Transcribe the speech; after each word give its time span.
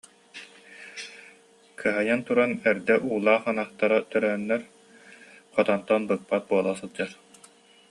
Кыһайан 1.79 2.19
туран 2.27 2.51
эрдэ 2.69 2.95
уулаах 3.09 3.43
ынахтара 3.51 3.97
төрөөннөр, 4.11 4.61
хотонтон 5.55 6.01
быкпат 6.09 6.43
буола 6.49 6.73
сылдьар 6.79 7.11